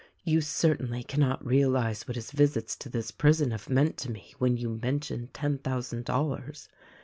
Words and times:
You, 0.23 0.41
certainly, 0.41 1.03
cannot 1.03 1.45
realize 1.45 2.07
what 2.07 2.15
his 2.15 2.31
visits 2.31 2.75
to 2.77 2.89
this 2.89 3.11
prison 3.11 3.51
have 3.51 3.69
meant 3.69 3.97
to 3.97 4.09
me, 4.11 4.33
when 4.39 4.57
you 4.57 4.67
mention 4.81 5.27
ten 5.31 5.59
thou 5.61 5.79
sand 5.79 6.05
dollars. 6.05 6.67